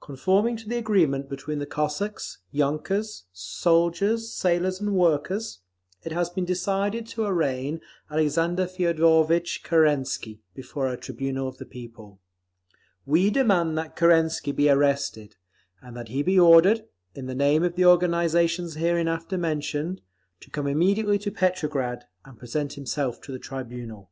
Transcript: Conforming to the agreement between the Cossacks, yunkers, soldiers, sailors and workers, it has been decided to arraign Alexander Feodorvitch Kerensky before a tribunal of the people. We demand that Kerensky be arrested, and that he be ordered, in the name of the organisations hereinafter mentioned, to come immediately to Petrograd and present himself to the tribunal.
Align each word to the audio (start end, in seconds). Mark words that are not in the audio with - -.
Conforming 0.00 0.56
to 0.56 0.66
the 0.66 0.78
agreement 0.78 1.28
between 1.28 1.58
the 1.58 1.66
Cossacks, 1.66 2.38
yunkers, 2.50 3.24
soldiers, 3.34 4.32
sailors 4.32 4.80
and 4.80 4.94
workers, 4.94 5.58
it 6.02 6.10
has 6.10 6.30
been 6.30 6.46
decided 6.46 7.06
to 7.08 7.24
arraign 7.26 7.82
Alexander 8.10 8.66
Feodorvitch 8.66 9.62
Kerensky 9.62 10.40
before 10.54 10.88
a 10.88 10.96
tribunal 10.96 11.48
of 11.48 11.58
the 11.58 11.66
people. 11.66 12.18
We 13.04 13.28
demand 13.28 13.76
that 13.76 13.94
Kerensky 13.94 14.52
be 14.52 14.70
arrested, 14.70 15.36
and 15.82 15.94
that 15.98 16.08
he 16.08 16.22
be 16.22 16.40
ordered, 16.40 16.88
in 17.14 17.26
the 17.26 17.34
name 17.34 17.62
of 17.62 17.74
the 17.74 17.84
organisations 17.84 18.76
hereinafter 18.76 19.36
mentioned, 19.36 20.00
to 20.40 20.48
come 20.50 20.66
immediately 20.66 21.18
to 21.18 21.30
Petrograd 21.30 22.06
and 22.24 22.38
present 22.38 22.72
himself 22.72 23.20
to 23.20 23.32
the 23.32 23.38
tribunal. 23.38 24.08